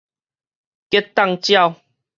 [0.89, 1.75] 激凍鳥